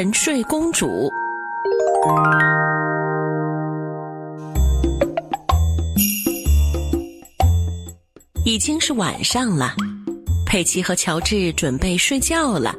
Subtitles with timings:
[0.00, 1.10] 沉睡公主。
[8.44, 9.74] 已经是晚上了，
[10.46, 12.72] 佩奇和乔治准备睡觉了。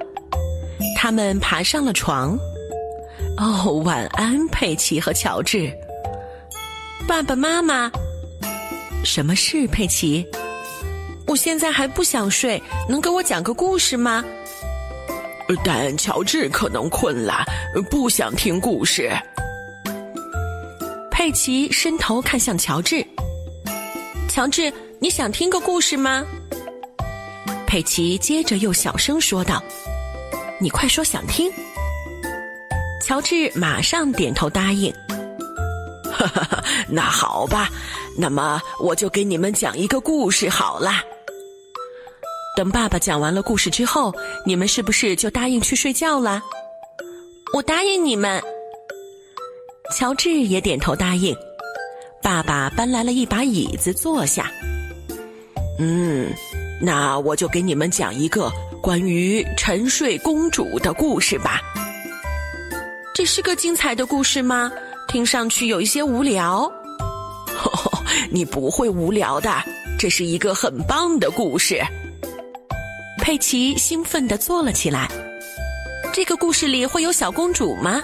[0.95, 2.39] 他们爬上了床。
[3.37, 5.69] 哦，晚安，佩奇和乔治。
[7.05, 7.91] 爸爸妈妈，
[9.03, 10.25] 什么事，佩奇？
[11.27, 14.23] 我现在还不想睡，能给我讲个故事吗？
[15.63, 17.43] 但乔治可能困了，
[17.89, 19.11] 不想听故事。
[21.11, 23.05] 佩奇伸头看向乔治。
[24.29, 26.25] 乔治，你想听个故事吗？
[27.67, 29.61] 佩奇接着又小声说道
[30.59, 31.51] ：“你快说想听。”
[33.05, 34.93] 乔治马上点头答应。
[36.11, 37.69] 哈哈哈，那好吧，
[38.17, 40.91] 那么我就给你们讲一个故事好了。
[42.59, 44.13] 等爸爸讲完了故事之后，
[44.45, 46.43] 你们是不是就答应去睡觉了？
[47.53, 48.43] 我答应你们。
[49.95, 51.33] 乔治也点头答应。
[52.21, 54.51] 爸爸搬来了一把椅子坐下。
[55.79, 56.29] 嗯，
[56.81, 61.61] 那我就给你们讲一个关于沉睡公主的故事吧。
[63.15, 64.69] 这是个精彩的故事吗？
[65.07, 66.69] 听上去有一些无聊。
[68.29, 69.49] 你不会无聊的，
[69.97, 71.81] 这是一个很棒的故事。
[73.29, 75.07] 佩奇兴奋地坐了起来。
[76.11, 78.01] 这个故事里会有小公主吗？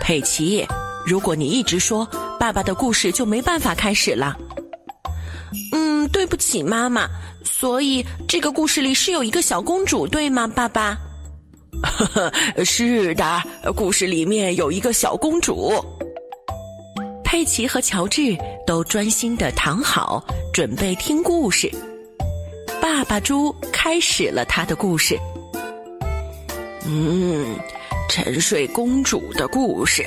[0.00, 0.64] 佩奇，
[1.04, 2.08] 如果你一直说，
[2.38, 4.36] 爸爸的故事就没办法开始了。
[5.72, 7.08] 嗯，对不起，妈妈。
[7.42, 10.96] 所以这个故事里是有一个小公主，对吗，爸爸？
[11.82, 13.42] 呵呵，是的，
[13.74, 15.74] 故事里面有一个小公主。
[17.24, 21.68] 佩奇和乔治都专心地躺好，准备听故事。
[22.88, 25.18] 爸爸猪开始了他的故事。
[26.84, 27.56] 嗯，
[28.08, 30.06] 沉睡公主的故事。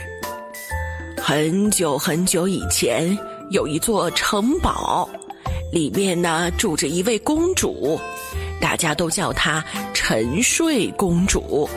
[1.21, 3.15] 很久很久以前，
[3.49, 5.09] 有一座城堡，
[5.73, 7.99] 里面呢住着一位公主，
[8.61, 9.61] 大家都叫她
[9.93, 11.69] 沉睡公主。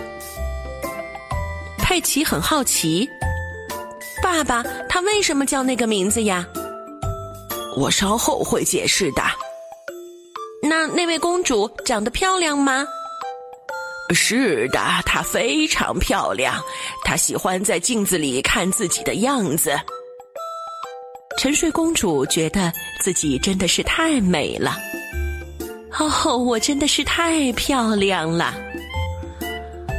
[1.78, 3.10] 佩奇很好奇，
[4.22, 6.46] 爸爸，她为什么叫那个名字呀？
[7.76, 9.22] 我稍后会解释的。
[10.72, 12.86] 那那位公主长得漂亮吗？
[14.14, 16.58] 是的，她非常漂亮。
[17.04, 19.78] 她喜欢在镜子里看自己的样子。
[21.36, 24.78] 沉睡公主觉得自己真的是太美了。
[25.98, 28.54] 哦，我真的是太漂亮了。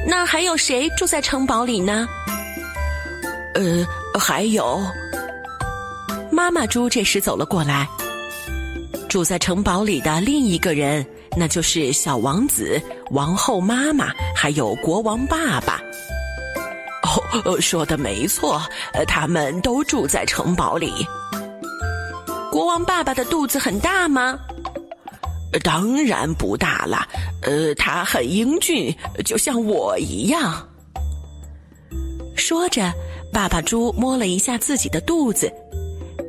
[0.07, 2.07] 那还有谁住在城堡里呢？
[3.53, 3.85] 呃，
[4.19, 4.81] 还有。
[6.31, 7.87] 妈妈猪这时走了过来。
[9.13, 11.05] 住在城堡里的另一个人，
[11.37, 12.81] 那就是小王子、
[13.11, 15.79] 王后妈妈，还有国王爸爸。
[17.45, 18.59] 哦，说的没错，
[19.07, 20.91] 他们都住在城堡里。
[22.51, 24.35] 国王爸爸的肚子很大吗？
[25.63, 27.07] 当然不大了，
[27.43, 28.91] 呃，他很英俊，
[29.23, 30.67] 就像我一样。
[32.35, 32.91] 说着，
[33.31, 35.53] 爸爸猪摸了一下自己的肚子，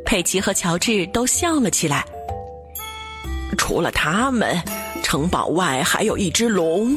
[0.05, 2.05] 佩奇和乔治都笑了起来。
[3.67, 4.63] 除了他们，
[5.03, 6.95] 城堡外还有一只龙。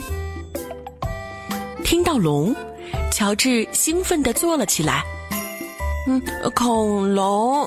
[1.81, 2.53] 听到龙，
[3.09, 5.01] 乔治兴奋地坐了起来。
[6.07, 6.22] 嗯，
[6.53, 7.66] 恐龙，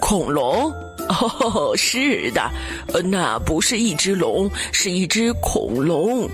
[0.00, 0.72] 恐龙，
[1.08, 2.48] 哦， 是的，
[3.02, 6.30] 那不是一只龙，是一只恐龙。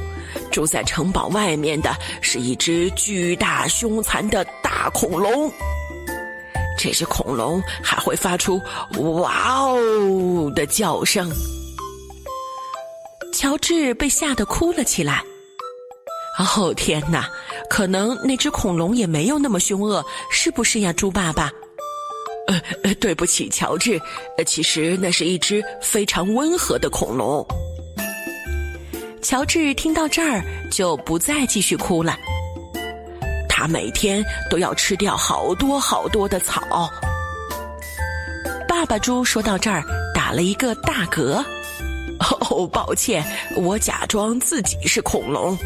[0.50, 5.50] 住在城堡外面的是一只巨大凶残的大恐龙。
[6.78, 8.60] 这只恐龙还会发出
[9.22, 11.30] “哇哦”的叫声。
[13.32, 15.22] 乔治被吓得哭了起来。
[16.56, 17.28] 哦天哪，
[17.70, 21.50] 可能那只恐龙也没有那么凶恶，是不是呀，猪爸爸？
[22.82, 24.00] 呃，对不起，乔治，
[24.44, 27.46] 其实那是一只非常温和的恐龙。
[29.22, 32.18] 乔治听到这儿就不再继续哭了。
[33.56, 36.90] 他每天都要吃掉好多好多的草。
[38.66, 41.40] 爸爸猪说到这儿，打了一个大嗝。
[42.50, 43.24] 哦，抱歉，
[43.54, 45.56] 我假装自己是恐龙。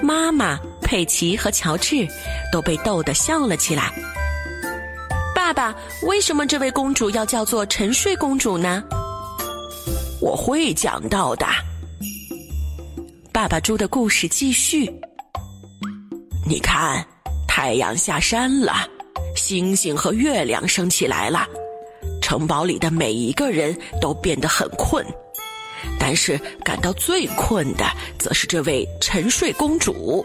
[0.00, 2.06] 妈妈、佩奇和乔治
[2.52, 3.92] 都被逗得笑了起来。
[5.34, 8.84] 爸爸，为什么这位公主要叫做沉睡公主呢？
[10.20, 11.44] 我会讲到的。
[13.32, 14.88] 爸爸猪的故事继续。
[16.48, 17.06] 你看，
[17.46, 18.72] 太阳下山了，
[19.36, 21.46] 星星和月亮升起来了，
[22.22, 25.04] 城堡里的每一个人都变得很困，
[26.00, 27.84] 但是感到最困的，
[28.18, 30.24] 则是这位沉睡公主。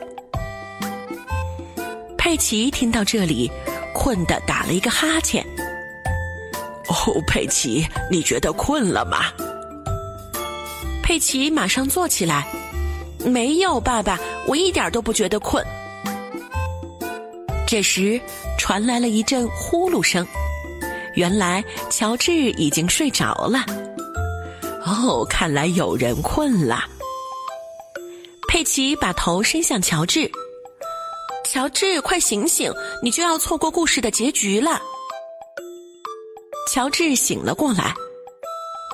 [2.17, 3.51] 佩奇听到这里，
[3.93, 5.45] 困得打了一个哈欠。
[6.87, 9.25] 哦，佩奇，你觉得困了吗？
[11.03, 12.47] 佩奇马上坐起来。
[13.25, 14.17] 没有，爸爸，
[14.47, 15.61] 我一点都不觉得困。
[17.73, 18.21] 这时，
[18.55, 20.23] 传来了一阵呼噜声，
[21.15, 23.65] 原来乔治已经睡着了。
[24.85, 26.83] 哦，看来有人困了。
[28.47, 30.31] 佩奇把头伸向乔治，
[31.49, 32.71] 乔治，快醒醒，
[33.01, 34.79] 你就要错过故事的结局了。
[36.71, 37.91] 乔治醒了过来。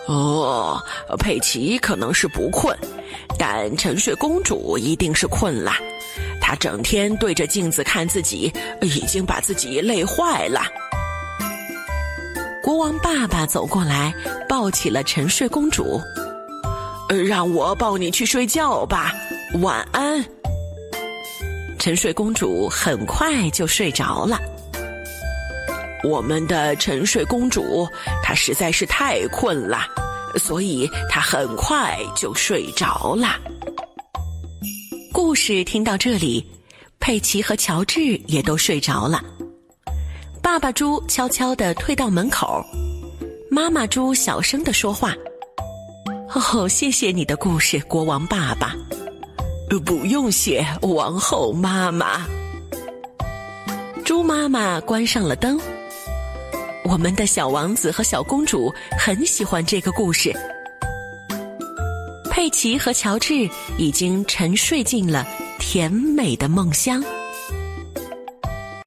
[0.08, 0.82] 哦，
[1.20, 2.74] 佩奇可能是不困，
[3.38, 5.74] 但沉睡公主一定是困了。
[6.50, 8.52] 他整天对着镜子看自己，
[8.82, 10.64] 已经把自己累坏了。
[12.64, 14.12] 国王爸爸走过来，
[14.48, 16.02] 抱起了沉睡公主。
[17.28, 19.14] 让我抱你去睡觉吧，
[19.62, 20.26] 晚安。
[21.78, 24.40] 沉睡公主很快就睡着了。
[26.04, 27.88] 我们的沉睡公主，
[28.24, 29.82] 她实在是太困了，
[30.38, 33.38] 所以她很快就睡着了。
[35.22, 36.50] 故事听到这里，
[37.02, 39.22] 佩奇和乔治也都睡着了。
[40.42, 42.64] 爸爸猪悄悄地退到门口，
[43.52, 45.14] 妈妈猪小声地说话
[46.34, 48.74] ：“哦，谢谢你的故事，国王爸爸。
[49.86, 52.26] ”“不用谢，王后妈妈。”
[54.06, 55.60] 猪妈妈关上了灯。
[56.86, 60.34] 我们的小王子和小公主很喜欢这个故事。
[62.40, 65.28] 佩奇和乔治已经沉睡进了
[65.60, 67.04] 甜美的梦乡。